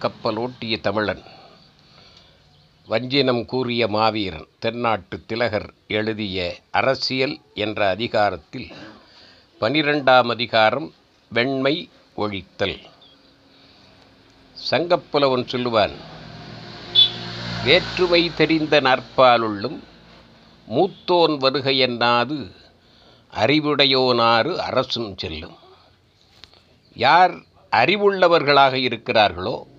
கப்பலோட்டிய 0.00 0.80
தமிழன். 0.80 1.22
வஞ்சினம் 2.88 3.44
கூறிய 3.44 3.88
மாவீரன் 3.88 4.46
தென்னாட்டு 4.58 5.24
திலகர் 5.26 5.74
எழுதிய 5.88 6.56
அரசியல் 6.70 7.40
என்ற 7.54 7.88
அதிகாரத்தில் 7.88 8.72
பனிரெண்டாம் 9.60 10.26
அதிகாரம் 10.26 10.92
வெண்மை 11.28 11.90
ஒழித்தல். 12.16 12.78
சங்கப்புலவன் 14.70 15.46
சொல்லுவான் 15.52 15.96
வேற்றுமை 17.64 18.30
தெரிந்த 18.36 18.80
நற்பாலுள்ளும் 18.80 19.78
மூத்தோன் 20.68 21.38
வருகை 21.38 21.82
என்னாது 21.82 22.52
அறிவுடையோனாறு 23.34 24.56
அரசும் 24.56 25.18
செல்லும். 25.18 25.56
யார் 26.94 27.34
அறிவுள்ளவர்களாக 27.70 28.74
இருக்கிறார்களோ 28.74 29.76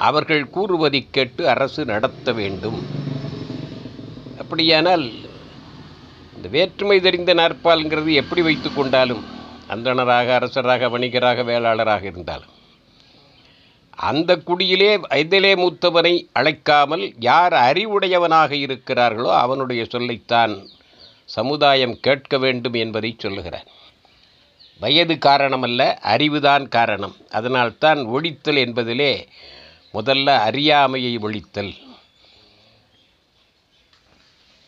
அவர்கள் 0.00 0.50
கூறுவதை 0.50 1.08
கேட்டு 1.10 1.48
அரசு 1.48 1.84
நடத்த 1.84 2.32
வேண்டும். 2.32 2.80
அப்படியானால் 4.38 5.06
இந்த 6.36 6.48
வேற்றுமை 6.48 7.00
தெரிந்த 7.00 7.34
நாற்பால்ங்கிறது 7.34 8.12
எப்படி 8.12 8.42
வைத்து 8.42 8.72
கொண்டாலும் 8.72 9.22
அந்தணராக 9.68 10.34
அரசராக 10.34 10.88
வணிகராக 10.88 11.42
வேளாளராக 11.42 12.02
இருந்தாலும் 12.02 12.52
அந்த 13.98 14.32
குடியிலே 14.38 14.96
வயதிலே 14.96 15.52
மூத்தவனை 15.56 16.12
அழைக்காமல் 16.38 17.04
யார் 17.20 17.52
அறிவுடையவனாக 17.52 18.52
இருக்கிறார்களோ 18.66 19.30
அவனுடைய 19.36 19.86
சொல்லைத்தான் 19.92 20.54
சமுதாயம் 21.28 22.00
கேட்க 22.00 22.38
வேண்டும் 22.38 22.72
என்பதை 22.72 23.16
சொல்லுகிறார். 23.18 23.68
வயது 24.80 25.14
காரணமல்ல 25.26 25.82
அறிவுதான் 26.14 26.68
காரணம். 26.68 27.16
அதனால்தான் 27.30 27.98
ஒழித்தல் 27.98 28.60
என்பதிலே 28.66 29.12
முதல்ல 29.96 30.28
அறியாமையை 30.48 31.12
ஒழித்தல். 31.18 31.74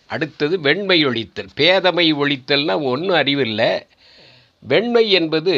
அடுத்தது 0.08 0.56
வெண்மை 0.60 0.98
ஒழித்தல். 1.06 1.50
பேதமை 1.56 2.06
ஒழித்தல்னா 2.22 2.74
ஒன்றும் 2.82 3.16
அறிவில்லை. 3.16 3.70
வெண்மை 4.62 5.04
என்பது 5.10 5.54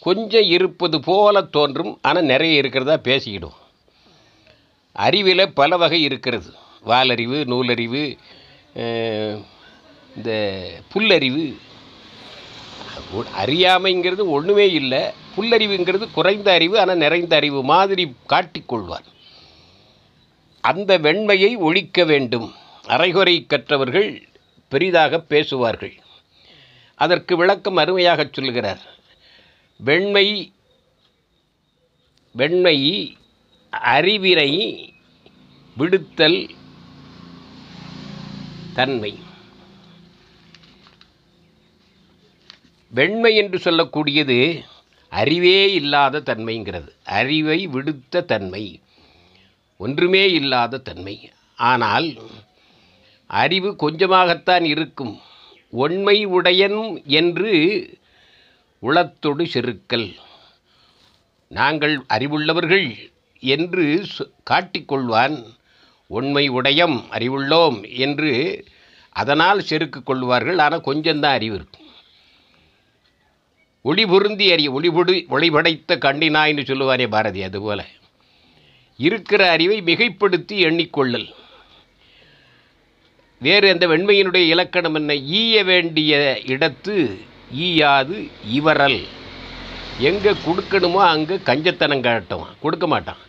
கொஞ்சம் 0.00 0.48
இருப்பது 0.56 0.98
போல 1.00 1.42
தோன்றும் 1.56 1.92
ஆனால் 2.02 2.30
நிறைய 2.32 2.62
இருக்கிறதா 2.62 2.96
பேசிக்கிடும். 2.96 3.56
அறிவில் 4.96 5.52
பல 5.60 5.76
வகை 5.76 6.00
இருக்கிறது. 6.02 6.50
வாலறிவு 6.86 7.38
நூலறிவு 7.52 8.04
இந்த 10.16 10.30
புல்லறிவு. 10.92 11.44
அறியாமைங்கிறது 13.42 14.22
ஒன்றுமே 14.36 14.66
இல்லை. 14.72 15.04
புல்லறிவுங்கிறது 15.40 16.10
குறைந்த 16.12 16.52
அறிவு 16.52 16.80
ஆனால் 16.80 16.96
நிறைந்த 16.96 17.36
அறிவு 17.36 17.64
மாதிரி 17.64 18.14
காட்டிக்கொள்வார் 18.28 19.08
அந்த 20.60 20.98
வெண்மையை 20.98 21.56
ஒழிக்க 21.56 22.04
வேண்டும். 22.04 22.52
அரைகுறை 22.86 23.46
கற்றவர்கள் 23.46 24.28
பெரிதாக 24.68 25.18
பேசுவார்கள். 25.18 25.94
அதற்கு 26.94 27.36
விளக்கம் 27.36 27.76
அருமையாக 27.76 28.28
சொல்லுகிறார். 28.32 28.82
வெண்மை 29.76 30.52
வெண்மை 32.32 32.78
அறிவினை 33.70 34.50
விடுத்தல் 35.76 36.48
தன்மை. 38.74 39.12
வெண்மை 42.88 43.36
என்று 43.36 43.58
சொல்லக்கூடியது 43.58 44.38
அறிவே 45.10 45.72
இல்லாத 45.72 46.20
தன்மைங்கிறது. 46.20 46.88
அறிவை 47.04 47.68
விடுத்த 47.68 48.24
தன்மை. 48.24 48.80
ஒன்றுமே 49.76 50.32
இல்லாத 50.32 50.78
தன்மை. 50.78 51.32
ஆனால் 51.56 52.14
அறிவு 53.26 53.76
கொஞ்சமாகத்தான் 53.78 54.62
இருக்கும். 54.62 55.20
ஒண்மை 55.70 56.24
உடையன் 56.24 57.02
என்று 57.04 57.50
உளத்தொடு 58.82 59.44
செருக்கல். 59.44 60.14
நாங்கள் 61.48 62.04
அறிவுள்ளவர்கள் 62.08 63.12
என்று 63.40 64.06
சொ- 64.18 64.30
காட்டிக்கொள்வான். 64.50 65.44
உண்மை 66.06 66.50
உடையம் 66.50 67.04
அறிவுள்ளோம் 67.10 67.96
என்று 67.96 68.64
அதனால் 69.10 69.60
செருக்கு 69.60 70.02
கொள்வார்கள். 70.02 70.58
ஆனால் 70.58 70.80
கொஞ்சம்தான் 70.80 71.22
அறிவு 71.22 71.54
இருக்கும். 71.54 71.88
ஒளி 73.88 74.02
பொருந்தி 74.12 74.46
அறிய 74.52 74.70
ஒளிபொடி 74.76 75.14
ஒளிபடைத்த 75.34 75.96
கண்ணினாய்னு 76.04 76.62
சொல்லுவாரே 76.70 77.06
பாரதி 77.14 77.40
அதுபோல் 77.46 77.84
இருக்கிற 79.06 79.42
அறிவை 79.54 79.76
மிகைப்படுத்தி 79.88 80.56
எண்ணிக்கொள்ளல். 80.68 81.28
வேறு 83.44 83.66
அந்த 83.72 83.84
வெண்மையினுடைய 83.92 84.44
இலக்கணம் 84.54 84.96
என்ன? 84.98 85.12
ஈய 85.40 85.62
வேண்டிய 85.70 86.18
இடத்து 86.54 86.96
ஈயாது 87.66 88.16
இவரல் 88.58 89.00
எங்கே 90.08 90.32
கொடுக்கணுமோ 90.46 91.00
அங்கே 91.12 91.36
கஞ்சத்தனம் 91.48 92.04
காட்டுவான் 92.06 92.58
கொடுக்க 92.64 92.86
மாட்டான். 92.92 93.22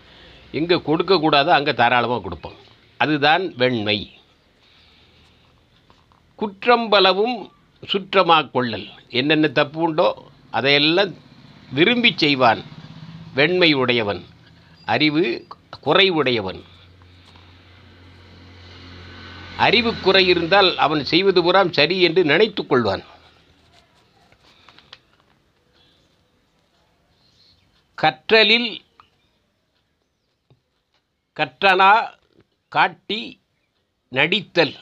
எங்கே 0.60 0.78
கொடுக்கக்கூடாதோ 0.90 1.52
அங்கே 1.58 1.74
தாராளமாக 1.82 2.22
கொடுப்போம் 2.26 2.58
அதுதான் 3.04 3.46
வெண்மை. 3.62 4.00
குற்றம்பலவும் 6.42 7.38
சுற்றமாக 7.84 8.52
கொள்ளல். 8.56 8.88
என்னென்ன 9.20 9.48
தப்பு 9.62 9.80
உண்டோ 9.88 10.10
அதையெல்லாம் 10.52 11.14
விரும்பி 11.72 12.14
செய்வான். 12.16 12.62
வெண்மை 13.34 13.74
உடையவன் 13.74 14.26
அறிவு 14.86 15.48
குறைவுடையவன். 15.86 16.62
அறிவு 19.58 20.00
குறை 20.00 20.28
இருந்தால் 20.28 20.78
அவன் 20.78 21.04
செய்வது 21.06 21.42
புறாம் 21.44 21.72
சரி 21.72 22.02
என்று 22.02 22.24
நினைத்து 22.24 22.64
கொள்வான். 22.64 23.04
கற்றலில் 28.02 28.70
கற்றனா 31.36 31.92
காட்டி 32.68 33.42
நடித்தல். 34.10 34.76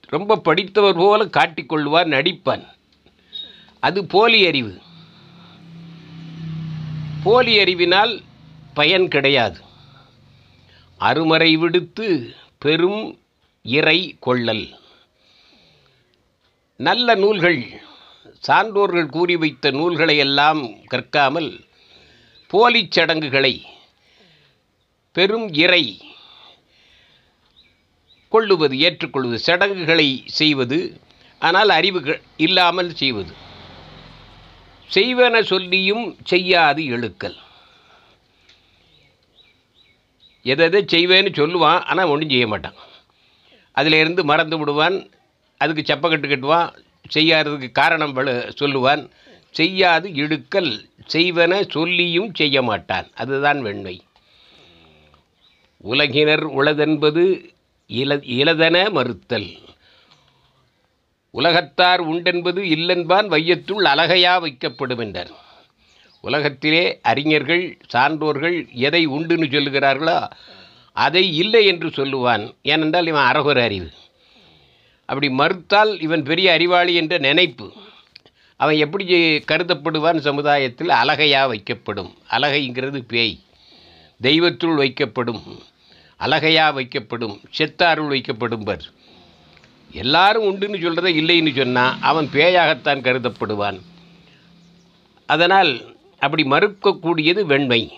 ரொம்ப 0.00 0.36
படித்தவர் 0.36 0.94
போல 0.94 1.24
காட்டிக்கொள்வார் 1.24 2.12
நடிப்பான். 2.16 2.66
அது 3.80 4.00
போலி 4.04 4.46
அறிவு. 4.46 4.72
போலி 7.24 7.58
அறிவினால் 7.58 8.22
பயன் 8.74 9.08
கிடையாது. 9.08 9.58
அருமறை 11.00 11.52
விடுத்து 11.58 12.34
பெரும் 12.58 13.02
இறை 13.62 14.16
கொள்ளல். 14.20 14.66
நல்ல 16.76 17.14
நூல்கள் 17.14 17.60
சான்றோர்கள் 18.46 19.08
கூறி 19.16 19.36
வைத்த 19.36 19.70
நூல்களை 19.70 20.16
எல்லாம் 20.26 20.62
கற்காமல் 20.92 21.50
போலிச் 22.50 22.92
சடங்குகளை 22.96 23.54
பெரும் 25.16 25.46
இறை 25.64 25.84
கொள்ளுவது 28.28 28.78
ஏற்றுக்கொள்வது 28.78 29.38
சடங்குகளை 29.38 30.08
செய்வது 30.26 30.78
ஆனால் 31.38 31.68
அறிவு 31.68 32.00
இல்லாமல் 32.36 32.90
செய்வது. 32.94 33.32
செய்வன 34.94 35.42
சொல்லியும் 35.42 36.04
செய்யாது 36.24 36.82
எழுக்கல். 36.96 37.38
எதை 40.42 40.64
எதை 40.68 40.80
செய்வேன்னு 40.92 41.30
சொல்லுவான் 41.40 41.80
ஆனால் 41.90 42.10
ஒன்றும் 42.12 42.32
செய்ய 42.34 42.46
மாட்டான். 42.46 42.78
அதில் 43.72 43.96
இருந்து 44.02 44.22
மறந்து 44.24 44.58
விடுவான் 44.58 44.96
அதுக்கு 45.60 45.82
செப்பக்கட்டு 45.88 46.28
கட்டுவான் 46.30 46.68
செய்யாததுக்கு 47.16 47.68
காரணம் 47.72 48.16
சொல்லுவான். 48.60 49.02
செய்யாது 49.58 50.08
இழுக்கல் 50.22 50.72
செய்வன 51.12 51.52
சொல்லியும் 51.70 52.30
செய்ய 52.34 52.62
மாட்டான். 52.62 53.06
அதுதான் 53.14 53.60
வெண்மை. 53.62 53.96
உலகினர் 55.84 56.44
உளதென்பது 56.58 57.24
இல 57.86 58.16
இலதென 58.38 58.76
மறுத்தல். 58.90 59.50
உலகத்தார் 61.30 62.08
உண்டென்பது 62.08 62.60
இல்லென்பான் 62.76 63.26
வையத்துள் 63.26 63.84
அழகையா 63.84 64.34
வைக்கப்படுமென்றார் 64.40 65.30
உலகத்திலே 66.20 66.98
அறிஞர்கள் 67.02 67.78
சான்றோர்கள் 67.94 68.68
எதை 68.72 69.08
உண்டுன்னு 69.08 69.46
சொல்லுகிறார்களோ 69.46 70.30
அதை 70.92 71.36
இல்லை 71.36 71.66
என்று 71.66 71.88
சொல்லுவான். 71.88 72.54
ஏனென்றால் 72.62 73.06
இவன் 73.06 73.24
அரகுர 73.24 73.60
அறிவு. 73.60 73.90
அப்படி 75.06 75.30
மறுத்தால் 75.30 76.00
இவன் 76.00 76.22
பெரிய 76.22 76.52
அறிவாளி 76.52 76.94
என்ற 76.94 77.18
நினைப்பு. 77.18 77.72
அவன் 78.56 78.76
எப்படி 78.76 79.04
கருதப்படுவான் 79.50 80.18
சமுதாயத்தில்? 80.18 80.88
அழகையா 80.88 81.42
வைக்கப்படும். 81.46 82.12
அழகைங்கிறது 82.30 83.00
பேய். 83.00 83.38
தெய்வத்துள் 84.22 84.76
வைக்கப்படும். 84.76 85.42
அழகையா 86.20 86.66
வைக்கப்படும். 86.74 87.40
செத்தாருள் 87.58 88.10
வைக்கப்படும் 88.10 88.64
பர் 88.64 88.84
எல்லாரும் 89.92 90.44
உண்டுன்னு 90.44 90.82
சொல்கிறத 90.82 91.08
இல்லைன்னு 91.20 91.56
சொன்னால் 91.56 91.96
அவன் 92.00 92.28
பேயாகத்தான் 92.32 93.04
கருதப்படுவான். 93.06 93.80
அதனால் 95.26 95.96
அப்படி 96.18 96.42
மறுக்கக்கூடியது 96.42 97.46
வெண்மை. 97.46 97.92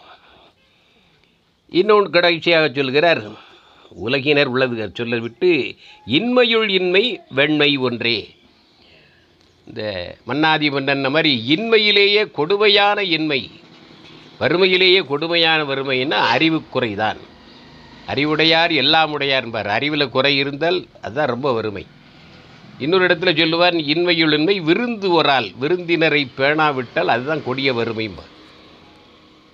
இன்னொன்று 1.68 2.10
கடைசியாக 2.10 2.68
சொல்கிறார் 2.68 3.22
உலகினர் 3.88 4.46
உள்ளது 4.46 4.90
சொல்லிவிட்டு 4.94 5.74
இன்மையுள் 6.06 6.68
இன்மை 6.68 7.20
வெண்மை 7.28 7.76
ஒன்றே. 7.76 8.34
இந்த 9.66 9.82
மன்னாதி 10.24 10.70
மன்னன் 10.70 11.10
மாதிரி 11.10 11.32
இன்மையிலேயே 11.54 12.30
கொடுமையான 12.30 13.02
இன்மை. 13.02 13.50
வறுமையிலேயே 14.38 15.06
கொடுமையான 15.06 15.62
வறுமைன்னா 15.62 16.10
அறிவு 16.10 16.62
குறைதான். 16.74 17.20
அறிவுடையார் 18.06 18.72
எல்லாம் 18.72 19.12
உடையார் 19.12 19.44
என்பார். 19.44 19.66
அறிவில் 19.66 20.08
குறை 20.08 20.36
இருந்தால் 20.36 20.86
அதுதான் 21.02 21.26
ரொம்ப 21.26 21.52
வறுமை. 21.52 21.86
இன்னொரு 22.78 23.06
இடத்துல 23.06 23.38
சொல்லுவார் 23.38 23.74
இன்மையுள் 23.74 24.32
இன்மை 24.32 24.60
விருந்து 24.60 25.22
ஒரால் 25.22 25.48
விருந்தினரை 25.58 26.30
பேணாவிட்டால் 26.36 27.12
அதுதான் 27.14 27.44
கொடிய 27.44 27.74
வறுமைம்பார் 27.74 28.30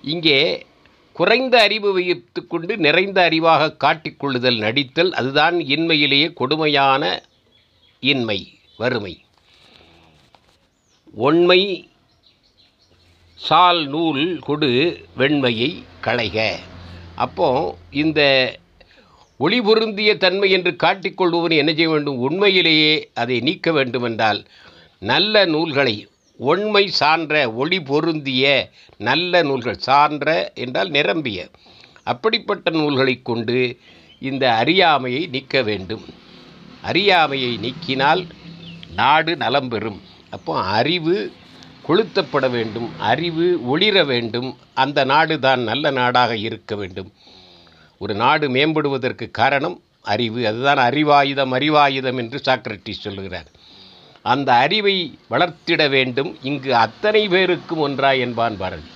இங்கே 0.01 0.65
குறைந்த 1.13 1.61
அறிவு 1.61 1.93
வைத்து 1.93 2.47
கொண்டு 2.47 2.77
நிறைந்த 2.77 3.29
அறிவாக 3.29 3.75
காட்டிக்கொள்ளுதல் 3.83 4.57
நடித்தல் 4.57 5.13
அதுதான் 5.13 5.55
இன்மையிலேயே 5.55 6.33
கொடுமையான 6.33 7.23
இன்மை 7.99 8.59
வறுமை. 8.77 9.23
ஒண்மை 11.13 11.89
சால் 13.35 13.87
நூல் 13.87 14.39
கொடு 14.39 15.05
வெண்மையை 15.17 15.83
களைக. 16.01 16.59
அப்போ 17.23 17.47
இந்த 18.03 18.21
ஒளி 19.39 19.57
பொருந்திய 19.61 20.11
தன்மை 20.23 20.47
என்று 20.57 20.71
காட்டிக்கொள்பவன் 20.83 21.55
என்ன 21.61 21.71
செய்ய 21.73 21.89
வேண்டும்? 21.89 22.21
உண்மையிலேயே 22.27 22.93
அதை 23.21 23.37
நீக்க 23.39 23.71
வேண்டுமென்றால் 23.71 24.39
நல்ல 25.11 25.45
நூல்களை 25.53 25.95
ஒண்மை 26.39 26.83
சான்ற 26.99 27.33
ஒளி 27.61 27.79
பொருந்திய 27.89 28.45
நல்ல 29.07 29.41
நூல்கள் 29.47 29.85
சான்ற 29.87 30.27
என்றால் 30.63 30.91
நிரம்பிய 30.97 31.39
அப்படிப்பட்ட 32.11 32.69
நூல்களை 32.79 33.15
கொண்டு 33.29 33.59
இந்த 34.29 34.45
அறியாமையை 34.61 35.21
நீக்க 35.33 35.61
வேண்டும். 35.69 36.05
அறியாமையை 36.89 37.51
நீக்கினால் 37.65 38.21
நாடு 38.99 39.33
நலம் 39.43 39.69
பெறும். 39.73 39.99
அப்போ 40.35 40.53
அறிவு 40.77 41.15
கொளுத்தப்பட 41.89 42.49
வேண்டும் 42.49 42.89
அறிவு 42.97 43.45
ஒளிர 43.71 44.05
வேண்டும். 44.05 44.57
அந்த 44.73 45.03
நாடு 45.03 45.39
தான் 45.39 45.61
நல்ல 45.61 45.91
நாடாக 45.91 46.37
இருக்க 46.37 46.75
வேண்டும். 46.75 47.13
ஒரு 47.97 48.13
நாடு 48.15 48.49
மேம்படுவதற்கு 48.49 49.31
காரணம் 49.31 49.81
அறிவு. 50.01 50.47
அதுதான் 50.47 50.77
அறிவாயுதம் 50.77 51.53
அறிவாயுதம் 51.59 52.17
என்று 52.17 52.41
சாக்ரட்டிஸ் 52.45 53.03
சொல்லுகிறார். 53.05 53.49
அந்த 54.21 54.53
அறிவை 54.53 55.17
வளர்த்திட 55.29 55.89
வேண்டும். 55.89 56.37
இங்கு 56.41 56.75
அத்தனை 56.75 57.27
பேருக்கும் 57.27 57.79
ஒன்றா 57.79 58.11
என்பான் 58.11 58.57
பாரதி. 58.57 58.89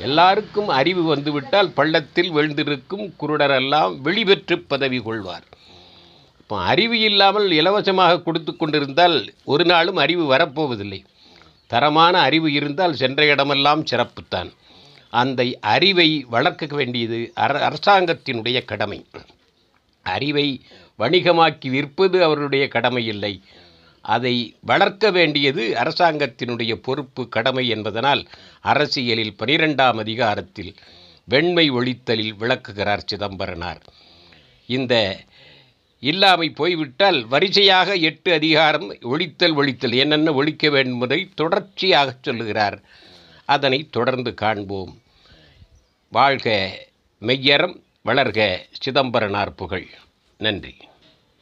எல்லாருக்கும் 0.00 0.68
அறிவு 0.68 1.02
வந்துவிட்டால் 1.02 1.70
பள்ளத்தில் 1.70 2.30
விழுந்திருக்கும் 2.30 3.14
குருடரெல்லாம் 3.20 3.94
வெளிபெற்று 4.00 4.64
பதவி 4.66 4.98
கொள்வார். 4.98 5.46
இப்போ 6.40 6.60
அறிவு 6.60 7.00
இல்லாமல் 7.00 7.50
இலவசமாக 7.50 8.20
கொடுத்து 8.20 8.56
கொண்டிருந்தால் 8.56 9.32
ஒரு 9.44 9.64
நாளும் 9.64 9.96
அறிவு 9.96 10.36
வரப்போவதில்லை. 10.36 11.04
தரமான 11.68 12.14
அறிவு 12.18 12.48
இருந்தால் 12.52 12.94
சென்ற 12.94 13.26
இடமெல்லாம் 13.26 13.82
சிறப்புத்தான். 13.90 14.50
அந்த 15.10 15.40
அறிவை 15.74 16.08
வளர்க்க 16.28 16.66
வேண்டியது 16.78 17.20
அர 17.34 17.52
அரசாங்கத்தினுடைய 17.68 18.58
கடமை. 18.64 18.98
அறிவை 20.06 20.48
வணிகமாக்கி 20.98 21.68
விற்பது 21.68 22.18
அவருடைய 22.22 22.64
கடமை 22.68 23.06
இல்லை. 23.06 23.34
அதை 24.04 24.34
வளர்க்க 24.60 25.10
வேண்டியது 25.10 25.64
அரசாங்கத்தினுடைய 25.82 26.74
பொறுப்பு 26.86 27.28
கடமை 27.28 27.64
என்பதனால் 27.68 28.22
அரசியலில் 28.60 29.34
பனிரெண்டாம் 29.38 29.98
அதிகாரத்தில் 29.98 30.72
வெண்மை 31.24 31.66
ஒழித்தலில் 31.70 32.36
விளக்குகிறார் 32.36 33.06
சிதம்பரனார். 33.06 33.82
இந்த 34.76 34.94
இல்லாமை 36.00 36.50
போய்விட்டால் 36.50 37.26
வரிசையாக 37.26 37.94
எட்டு 37.94 38.32
அதிகாரம் 38.32 38.92
ஒழித்தல் 38.92 39.54
ஒழித்தல் 39.54 39.98
என்னென்ன 39.98 40.32
ஒழிக்க 40.32 40.70
வேண்டும் 40.70 41.26
தொடர்ச்சியாக 41.34 42.16
சொல்லுகிறார். 42.22 42.80
அதனை 43.44 43.88
தொடர்ந்து 43.90 44.34
காண்போம். 44.34 45.02
வாழ்க 46.08 46.78
மெய்யறம் 47.20 47.82
வளர்க 48.04 48.60
சிதம்பரனார் 48.70 49.54
புகழ். 49.54 49.88
நன்றி. 50.38 50.76